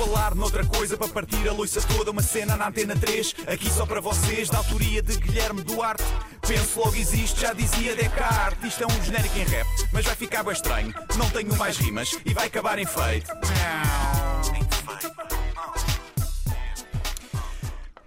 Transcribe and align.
falar 0.00 0.34
noutra 0.34 0.64
coisa 0.64 0.96
para 0.96 1.08
partir 1.08 1.46
a 1.46 1.52
loiça 1.52 1.78
toda, 1.82 2.10
uma 2.10 2.22
cena 2.22 2.56
na 2.56 2.68
antena 2.68 2.96
3, 2.96 3.34
aqui 3.46 3.70
só 3.70 3.84
para 3.84 4.00
vocês, 4.00 4.48
da 4.48 4.56
autoria 4.56 5.02
de 5.02 5.14
Guilherme 5.18 5.62
Duarte. 5.62 6.02
Penso 6.48 6.80
logo 6.80 6.96
existe, 6.96 7.42
já 7.42 7.52
dizia 7.52 7.94
Descartes. 7.94 8.64
Isto 8.64 8.84
é 8.84 8.86
um 8.86 9.04
genérico 9.04 9.38
em 9.38 9.44
rap, 9.44 9.66
mas 9.92 10.06
vai 10.06 10.14
ficar 10.14 10.42
bem 10.42 10.54
estranho. 10.54 10.94
Não 11.18 11.28
tenho 11.28 11.54
mais 11.54 11.76
rimas 11.76 12.18
e 12.24 12.32
vai 12.32 12.46
acabar 12.46 12.78
em 12.78 12.86
feito. 12.86 13.30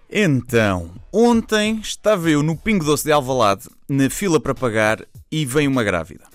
Então, 0.09 0.89
ontem 1.11 1.79
estava 1.79 2.27
eu 2.27 2.41
no 2.41 2.57
Pingo 2.57 2.83
Doce 2.83 3.03
de 3.03 3.11
Alvalade, 3.11 3.69
na 3.87 4.09
fila 4.09 4.39
para 4.39 4.55
pagar, 4.55 5.05
e 5.31 5.45
vem 5.45 5.67
uma 5.67 5.83
grávida. 5.83 6.25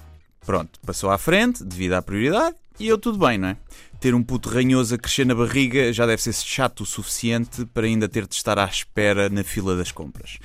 Pronto, 0.47 0.79
passou 0.87 1.11
à 1.11 1.19
frente, 1.19 1.65
devido 1.65 1.95
à 1.95 2.03
prioridade, 2.03 2.55
e 2.79 2.87
eu 2.89 2.97
tudo 2.97 3.19
bem, 3.19 3.39
não 3.39 3.49
é? 3.49 3.57
Ter 4.01 4.15
um 4.15 4.23
puto 4.23 4.49
ranhoso 4.49 4.95
a 4.95 4.99
crescer 4.99 5.27
na 5.27 5.35
barriga 5.35 5.93
já 5.93 6.07
deve 6.07 6.23
ser 6.23 6.33
chato 6.33 6.83
o 6.83 6.87
suficiente 6.87 7.67
para 7.67 7.87
ainda 7.87 8.09
ter 8.09 8.27
de 8.27 8.35
estar 8.37 8.57
à 8.59 8.65
espera 8.65 9.29
na 9.29 9.43
fila 9.43 9.77
das 9.77 9.91
compras. 9.91 10.39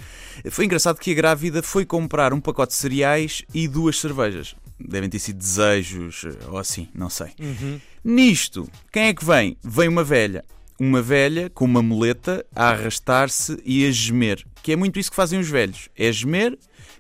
Foi 0.49 0.66
engraçado 0.66 0.99
que 0.99 1.12
a 1.12 1.13
grávida 1.13 1.62
foi 1.62 1.85
comprar 1.85 2.34
um 2.34 2.41
pacote 2.41 2.71
de 2.71 2.80
cereais 2.80 3.43
e 3.54 3.67
duas 3.67 3.99
cervejas. 3.99 4.55
Devem 4.80 5.09
ter 5.09 5.20
sido 5.20 5.38
desejos 5.38 6.26
ou 6.49 6.57
assim, 6.57 6.90
não 6.95 7.09
sei. 7.09 7.27
Nisto, 8.04 8.68
quem 8.91 9.04
é 9.04 9.13
que 9.13 9.23
vem? 9.23 9.55
Vem 9.63 9.88
uma 9.88 10.04
velha. 10.04 10.43
Uma 10.79 11.02
velha 11.02 11.52
com 11.52 11.65
uma 11.65 11.84
muleta 11.84 12.43
a 12.55 12.70
arrastar-se 12.70 13.62
e 13.63 13.85
a 13.85 13.91
gemer. 13.91 14.43
Que 14.63 14.71
é 14.71 14.76
muito 14.76 14.99
isso 14.99 15.12
que 15.12 15.15
fazem 15.15 15.40
os 15.40 15.48
velhos. 15.48 15.90
É 15.95 16.12
gemer, 16.12 16.57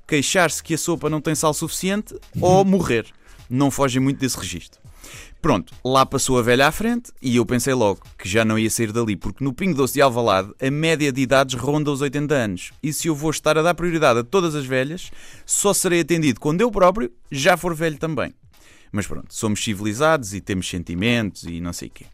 queixar-se 0.07 0.61
que 0.61 0.75
a 0.75 0.77
sopa 0.77 1.09
não 1.09 1.19
tem 1.19 1.33
sal 1.33 1.53
suficiente 1.53 2.15
ou 2.39 2.63
morrer. 2.63 3.07
Não 3.49 3.71
fogem 3.71 4.01
muito 4.01 4.19
desse 4.19 4.37
registro. 4.37 4.82
Pronto, 5.41 5.73
lá 5.83 6.05
passou 6.05 6.39
a 6.39 6.41
velha 6.41 6.67
à 6.67 6.71
frente 6.71 7.11
e 7.21 7.35
eu 7.35 7.45
pensei 7.45 7.73
logo 7.73 8.01
que 8.17 8.29
já 8.29 8.45
não 8.45 8.57
ia 8.57 8.69
sair 8.69 8.91
dali, 8.93 9.15
porque 9.15 9.43
no 9.43 9.53
Pingo 9.53 9.75
Doce 9.75 9.95
de 9.95 10.01
Alvalade 10.01 10.53
a 10.61 10.71
média 10.71 11.11
de 11.11 11.21
idades 11.21 11.55
ronda 11.55 11.91
os 11.91 12.01
80 12.01 12.33
anos. 12.33 12.71
E 12.81 12.93
se 12.93 13.09
eu 13.09 13.15
vou 13.15 13.29
estar 13.29 13.57
a 13.57 13.61
dar 13.61 13.73
prioridade 13.73 14.19
a 14.19 14.23
todas 14.23 14.55
as 14.55 14.65
velhas, 14.65 15.11
só 15.45 15.73
serei 15.73 15.99
atendido 15.99 16.39
quando 16.39 16.61
eu 16.61 16.71
próprio 16.71 17.11
já 17.29 17.57
for 17.57 17.75
velho 17.75 17.97
também. 17.97 18.33
Mas 18.91 19.07
pronto, 19.07 19.33
somos 19.33 19.63
civilizados 19.63 20.33
e 20.33 20.39
temos 20.39 20.69
sentimentos 20.69 21.43
e 21.43 21.59
não 21.59 21.73
sei 21.73 21.89
o 21.89 21.91
quê. 21.91 22.05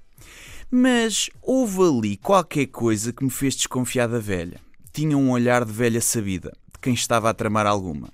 Mas 0.71 1.29
houve 1.41 1.81
ali 1.81 2.17
qualquer 2.17 2.67
coisa 2.67 3.11
que 3.11 3.23
me 3.23 3.29
fez 3.29 3.55
desconfiar 3.55 4.07
da 4.07 4.19
velha. 4.19 4.59
Tinha 4.93 5.17
um 5.17 5.31
olhar 5.31 5.65
de 5.65 5.71
velha 5.71 5.99
sabida, 5.99 6.51
de 6.71 6.79
quem 6.79 6.93
estava 6.93 7.29
a 7.29 7.33
tramar 7.33 7.67
alguma. 7.67 8.09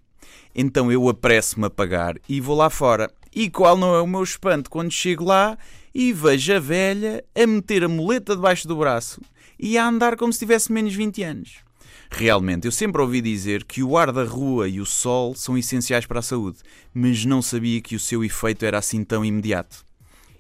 Então 0.56 0.90
eu 0.90 1.08
apresso-me 1.10 1.66
a 1.66 1.70
pagar 1.70 2.16
e 2.30 2.40
vou 2.40 2.56
lá 2.56 2.70
fora. 2.70 3.12
E 3.36 3.50
qual 3.50 3.76
não 3.76 3.94
é 3.94 4.02
o 4.02 4.08
meu 4.08 4.24
espanto 4.24 4.70
quando 4.70 4.90
chego 4.90 5.26
lá 5.26 5.58
e 5.94 6.14
vejo 6.14 6.54
a 6.54 6.60
velha 6.60 7.24
a 7.36 7.46
meter 7.46 7.84
a 7.84 7.90
muleta 7.90 8.34
debaixo 8.34 8.66
do 8.66 8.78
braço 8.78 9.22
e 9.60 9.78
a 9.78 9.86
andar 9.86 10.16
como 10.16 10.32
se 10.32 10.40
tivesse 10.40 10.72
menos 10.72 10.96
20 10.96 11.22
anos. 11.22 11.66
Realmente, 12.10 12.66
eu 12.66 12.72
sempre 12.72 13.02
ouvi 13.02 13.20
dizer 13.20 13.66
que 13.66 13.84
o 13.84 13.98
ar 13.98 14.12
da 14.12 14.24
rua 14.24 14.70
e 14.70 14.80
o 14.80 14.86
sol 14.86 15.36
são 15.36 15.58
essenciais 15.58 16.06
para 16.06 16.20
a 16.20 16.24
saúde, 16.24 16.60
mas 16.94 17.26
não 17.26 17.42
sabia 17.42 17.82
que 17.82 17.96
o 17.96 18.00
seu 18.00 18.24
efeito 18.24 18.64
era 18.64 18.78
assim 18.78 19.04
tão 19.04 19.26
imediato. 19.26 19.84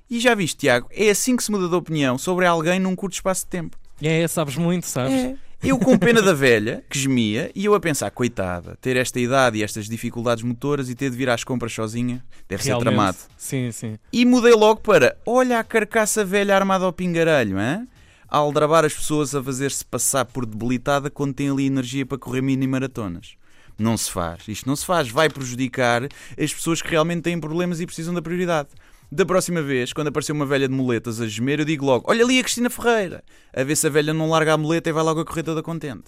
E 0.09 0.19
já 0.19 0.33
viste, 0.35 0.59
Tiago, 0.59 0.87
é 0.91 1.09
assim 1.09 1.35
que 1.35 1.43
se 1.43 1.51
muda 1.51 1.67
de 1.67 1.75
opinião 1.75 2.17
sobre 2.17 2.45
alguém 2.45 2.79
num 2.79 2.95
curto 2.95 3.15
espaço 3.15 3.43
de 3.43 3.49
tempo. 3.49 3.77
É, 4.01 4.27
sabes 4.27 4.55
muito, 4.55 4.85
sabes? 4.85 5.13
É. 5.13 5.35
Eu 5.65 5.79
com 5.79 5.97
pena 5.97 6.21
da 6.21 6.31
velha, 6.31 6.83
que 6.87 6.99
gemia, 6.99 7.51
e 7.55 7.65
eu 7.65 7.73
a 7.73 7.79
pensar, 7.79 8.11
coitada, 8.11 8.77
ter 8.79 8.95
esta 8.95 9.19
idade 9.19 9.57
e 9.57 9.63
estas 9.63 9.89
dificuldades 9.89 10.43
motoras 10.43 10.91
e 10.91 10.95
ter 10.95 11.09
de 11.09 11.17
vir 11.17 11.27
às 11.27 11.43
compras 11.43 11.73
sozinha, 11.73 12.23
deve 12.47 12.61
ser 12.61 12.69
Realmente. 12.69 12.87
tramado. 12.87 13.17
Sim, 13.35 13.71
sim. 13.71 13.97
E 14.13 14.25
mudei 14.25 14.53
logo 14.53 14.81
para, 14.81 15.17
olha 15.25 15.57
a 15.59 15.63
carcaça 15.63 16.23
velha 16.23 16.55
armada 16.55 16.85
ao 16.85 16.93
pingarelho, 16.93 17.59
hein? 17.59 17.87
A 18.29 18.37
aldrabar 18.37 18.85
as 18.85 18.93
pessoas 18.93 19.33
a 19.33 19.41
fazer-se 19.41 19.83
passar 19.83 20.25
por 20.25 20.45
debilitada 20.45 21.09
quando 21.09 21.33
tem 21.33 21.49
ali 21.49 21.65
energia 21.65 22.05
para 22.05 22.17
correr 22.19 22.41
mini 22.41 22.67
maratonas. 22.67 23.35
Não 23.77 23.97
se 23.97 24.09
faz. 24.09 24.47
Isto 24.47 24.67
não 24.67 24.75
se 24.75 24.85
faz. 24.85 25.09
Vai 25.09 25.29
prejudicar 25.29 26.03
as 26.03 26.53
pessoas 26.53 26.81
que 26.81 26.89
realmente 26.89 27.23
têm 27.23 27.39
problemas 27.39 27.81
e 27.81 27.85
precisam 27.85 28.13
da 28.13 28.21
prioridade. 28.21 28.69
Da 29.11 29.25
próxima 29.25 29.61
vez, 29.61 29.93
quando 29.93 30.07
aparecer 30.07 30.31
uma 30.31 30.45
velha 30.45 30.67
de 30.67 30.73
muletas 30.73 31.21
a 31.21 31.27
gemer, 31.27 31.59
eu 31.59 31.65
digo 31.65 31.85
logo: 31.85 32.05
Olha 32.09 32.23
ali 32.23 32.39
a 32.39 32.43
Cristina 32.43 32.69
Ferreira, 32.69 33.23
a 33.53 33.63
ver 33.63 33.75
se 33.75 33.85
a 33.87 33.89
velha 33.89 34.13
não 34.13 34.29
larga 34.29 34.53
a 34.53 34.57
muleta 34.57 34.89
e 34.89 34.93
vai 34.93 35.03
logo 35.03 35.19
a 35.21 35.25
correr 35.25 35.43
toda 35.43 35.61
contente. 35.61 36.05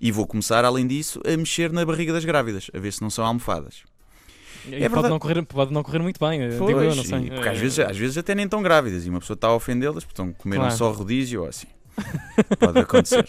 E 0.00 0.12
vou 0.12 0.26
começar, 0.26 0.64
além 0.64 0.86
disso, 0.86 1.20
a 1.26 1.36
mexer 1.36 1.72
na 1.72 1.84
barriga 1.84 2.12
das 2.12 2.24
grávidas, 2.24 2.70
a 2.74 2.78
ver 2.78 2.92
se 2.92 3.00
não 3.02 3.08
são 3.10 3.24
almofadas. 3.24 3.82
É 4.66 4.70
pode, 4.70 4.80
verdade. 4.80 5.08
não 5.10 5.18
correr, 5.18 5.42
pode 5.46 5.72
não 5.72 5.82
correr 5.82 6.00
muito 6.00 6.18
bem, 6.20 6.42
eh, 6.42 6.48
digo 6.48 6.70
eu, 6.70 6.76
Pois, 6.76 6.96
não 6.96 7.04
sei. 7.04 7.18
e- 7.20 7.30
porque 7.30 7.48
às 7.48 7.56
Eh, 7.56 7.60
vezes, 7.60 7.78
às 7.78 7.96
vezes 7.96 8.18
até 8.18 8.34
nem 8.34 8.44
estão 8.46 8.60
grávidas 8.62 9.06
e 9.06 9.08
uma 9.10 9.20
pessoa 9.20 9.34
está 9.36 9.46
a 9.48 9.54
ofendê-las 9.54 10.02
porque 10.04 10.12
estão 10.12 10.32
comeram 10.32 10.64
Claro. 10.64 10.76
só 10.76 10.90
rodízio 10.90 11.42
ou 11.42 11.48
assim. 11.48 11.68
Pode 12.58 12.78
acontecer. 12.80 13.26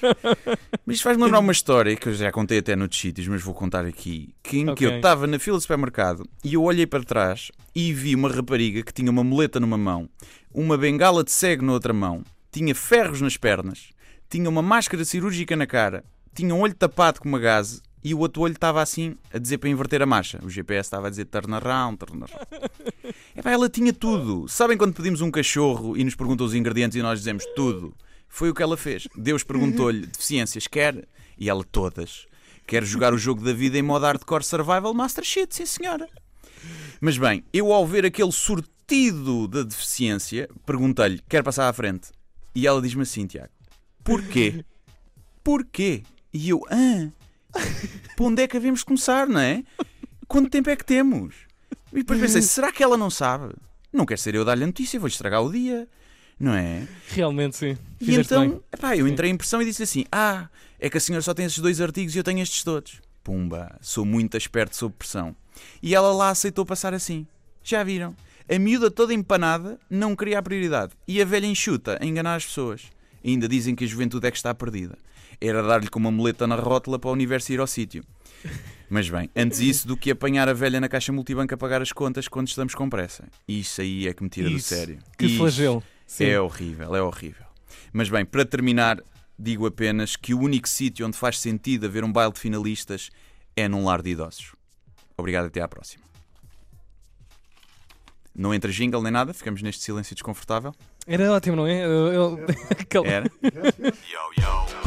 Mas 0.86 0.96
isto 0.98 1.04
faz-me 1.04 1.24
lembrar 1.24 1.40
uma 1.40 1.52
história 1.52 1.96
que 1.96 2.08
eu 2.10 2.14
já 2.14 2.32
contei 2.32 2.60
até 2.60 2.76
noutros 2.76 3.00
sítios, 3.00 3.28
mas 3.28 3.42
vou 3.42 3.54
contar 3.54 3.86
aqui. 3.86 4.34
Que 4.44 4.60
em 4.60 4.66
que 4.66 4.72
Ok. 4.86 4.88
eu 4.88 4.96
estava 4.98 5.26
na 5.28 5.40
fila 5.40 5.58
do 5.58 5.62
supermercado 5.62 6.28
e 6.44 6.54
eu 6.54 6.64
olhei 6.64 6.86
para 6.86 7.04
trás 7.04 7.52
e 7.74 7.94
vi 7.94 8.16
uma 8.16 8.30
rapariga 8.30 8.84
que 8.84 8.94
tinha 8.94 9.10
uma 9.12 9.24
muleta 9.24 9.60
numa 9.60 9.78
mão, 9.78 10.10
uma 10.54 10.78
bengala 10.78 11.24
de 11.24 11.32
cego 11.32 11.66
na 11.66 11.74
outra 11.74 11.94
mão, 11.94 12.24
tinha 12.52 12.74
ferros 12.76 13.22
nas 13.22 13.38
pernas, 13.38 13.90
tinha 14.30 14.50
uma 14.50 14.62
máscara 14.62 15.06
cirúrgica 15.06 15.56
na 15.56 15.66
cara, 15.66 16.04
tinha 16.36 16.54
um 16.54 16.60
olho 16.60 16.74
tapado 16.76 17.20
com 17.22 17.30
uma 17.30 17.40
gaze 17.40 17.82
e 18.04 18.14
o 18.14 18.20
outro 18.20 18.42
olho 18.44 18.54
estava 18.54 18.82
assim 18.82 19.16
a 19.34 19.38
dizer 19.38 19.58
para 19.58 19.70
inverter 19.70 20.02
a 20.02 20.06
marcha. 20.06 20.40
O 20.44 20.50
GPS 20.50 20.88
estava 20.88 21.08
a 21.08 21.10
dizer 21.10 21.26
turn 21.26 21.54
around, 21.54 21.98
turn 21.98 22.24
around. 22.24 22.48
Epá, 23.36 23.52
ela 23.52 23.68
tinha 23.70 23.92
tudo. 23.92 24.48
Sabem 24.48 24.78
quando 24.78 24.94
pedimos 24.94 25.20
um 25.22 25.30
cachorro 25.32 25.98
e 25.98 26.04
nos 26.04 26.16
perguntam 26.16 26.46
os 26.46 26.54
ingredientes 26.54 26.96
e 26.98 27.02
nós 27.02 27.20
dizemos 27.20 27.44
tudo? 27.56 27.94
Foi 28.30 28.50
o 28.50 28.54
que 28.54 28.62
ela 28.62 28.78
fez. 28.78 29.08
Deus 29.16 29.44
perguntou-lhe 29.44 30.06
deficiências, 30.06 30.68
quer? 30.68 31.08
E 31.38 31.50
ela 31.50 31.64
todas. 31.64 32.28
Quer 32.66 32.84
jogar 32.84 33.14
o 33.14 33.18
jogo 33.18 33.44
da 33.44 33.54
vida 33.54 33.78
em 33.78 33.82
modo 33.82 34.06
hardcore 34.06 34.44
survival 34.44 34.94
master 34.94 35.24
shit, 35.24 35.56
sim 35.56 35.66
senhora. 35.66 36.08
Mas 37.00 37.18
bem, 37.18 37.44
eu 37.54 37.72
ao 37.72 37.86
ver 37.86 38.06
aquele 38.06 38.32
sortido 38.32 39.48
da 39.48 39.64
deficiência, 39.64 40.50
perguntei-lhe, 40.66 41.22
quer 41.30 41.44
passar 41.44 41.70
à 41.70 41.74
frente? 41.74 42.10
E 42.54 42.66
ela 42.68 42.82
diz-me 42.82 43.04
assim, 43.04 43.26
Tiago, 43.26 43.52
porquê? 44.04 44.66
Porquê? 45.44 46.04
E 46.34 46.50
eu, 46.50 46.62
ah, 46.70 47.10
para 48.16 48.26
onde 48.26 48.42
é 48.42 48.48
que 48.48 48.58
havemos 48.58 48.84
começar, 48.84 49.28
não 49.28 49.40
é? 49.40 49.64
Quanto 50.28 50.50
tempo 50.50 50.70
é 50.70 50.76
que 50.76 50.84
temos? 50.84 51.36
E 51.94 51.98
depois 51.98 52.20
pensei, 52.20 52.42
será 52.42 52.72
que 52.72 52.84
ela 52.84 52.98
não 52.98 53.10
sabe? 53.10 53.54
Não 53.94 54.06
quer 54.06 54.20
ser 54.20 54.36
eu 54.36 54.44
dar-lhe 54.44 54.64
a 54.64 54.68
notícia, 54.68 55.00
vou 55.00 55.08
estragar 55.08 55.42
o 55.42 55.52
dia, 55.52 55.88
não 56.40 56.54
é? 56.54 56.88
Realmente, 57.10 57.58
sim. 57.58 57.78
E 58.00 58.06
Fizeste 58.06 58.34
então, 58.34 58.50
bem. 58.50 58.62
epá, 58.72 58.96
eu 58.96 59.08
entrei 59.08 59.32
em 59.32 59.38
pressão 59.38 59.62
e 59.62 59.66
disse 59.66 59.84
assim: 59.84 60.06
Ah, 60.12 60.50
é 60.80 60.90
que 60.90 60.98
a 60.98 61.00
senhora 61.00 61.22
só 61.22 61.34
tem 61.34 61.46
esses 61.46 61.60
dois 61.60 61.82
artigos 61.82 62.16
e 62.16 62.20
eu 62.20 62.24
tenho 62.24 62.40
estes 62.42 62.64
todos. 62.64 63.02
Pumba, 63.24 63.76
sou 63.82 64.06
muito 64.06 64.38
esperto 64.38 64.76
sob 64.76 64.96
pressão. 64.98 65.36
E 65.82 65.94
ela 65.96 66.14
lá 66.14 66.30
aceitou 66.30 66.66
passar 66.66 66.94
assim. 66.94 67.26
Já 67.64 67.84
viram? 67.84 68.16
A 68.50 68.58
miúda 68.58 68.90
toda 68.90 69.14
empanada 69.14 69.78
não 69.90 70.16
queria 70.16 70.40
a 70.40 70.42
prioridade. 70.42 70.94
E 71.08 71.22
a 71.22 71.26
velha 71.26 71.46
enxuta 71.46 71.98
a 72.02 72.06
enganar 72.06 72.36
as 72.36 72.46
pessoas. 72.46 72.84
Ainda 73.26 73.48
dizem 73.48 73.76
que 73.76 73.84
a 73.84 73.88
juventude 73.88 74.26
é 74.26 74.32
que 74.32 74.38
está 74.38 74.54
perdida. 74.54 74.98
Era 75.42 75.62
dar-lhe 75.62 75.90
com 75.90 76.00
uma 76.00 76.12
muleta 76.12 76.48
na 76.48 76.56
rótula 76.56 76.98
para 76.98 77.10
o 77.10 77.14
universo 77.14 77.52
ir 77.52 77.60
ao 77.60 77.68
sítio. 77.68 78.04
Mas 78.90 79.10
bem, 79.10 79.30
antes 79.36 79.60
isso 79.60 79.88
do 79.88 79.98
que 79.98 80.12
apanhar 80.12 80.48
a 80.48 80.54
velha 80.54 80.80
na 80.80 80.88
caixa 80.88 81.12
multibanco 81.12 81.54
a 81.54 81.58
pagar 81.58 81.82
as 81.82 81.92
contas 81.92 82.28
quando 82.30 82.48
estamos 82.48 82.74
com 82.74 82.90
pressa. 82.90 83.26
Isso 83.46 83.82
aí 83.82 84.08
é 84.08 84.14
que 84.14 84.24
me 84.24 84.30
tira 84.30 84.50
do 84.50 84.56
Isso. 84.56 84.70
sério. 84.74 85.00
Que 85.18 85.26
Isso. 85.26 85.38
flagelo. 85.38 85.84
Sim. 86.08 86.26
É 86.26 86.40
horrível, 86.42 86.96
é 86.96 87.02
horrível. 87.02 87.46
Mas 87.94 88.10
bem, 88.10 88.26
para 88.26 88.46
terminar, 88.46 88.98
digo 89.38 89.66
apenas 89.68 90.16
que 90.16 90.34
o 90.34 90.40
único 90.40 90.68
sítio 90.68 91.06
onde 91.06 91.18
faz 91.18 91.38
sentido 91.40 91.86
haver 91.86 92.04
um 92.04 92.12
baile 92.12 92.34
de 92.34 92.40
finalistas 92.40 93.10
é 93.56 93.68
num 93.68 93.86
lar 93.86 94.02
de 94.02 94.12
idosos. 94.12 94.56
Obrigado, 95.18 95.46
até 95.48 95.62
à 95.62 95.68
próxima. 95.68 96.04
Não 98.34 98.54
entra 98.54 98.72
jingle 98.72 99.02
nem 99.02 99.12
nada, 99.12 99.34
ficamos 99.34 99.62
neste 99.64 99.84
silêncio 99.84 100.14
desconfortável. 100.16 100.74
Era 101.08 101.32
ótimo, 101.32 101.56
não 101.56 101.66
é? 101.68 101.84
Eu- 101.84 102.14
eu- 102.14 102.46
Era? 103.06 103.28
Por 103.32 104.87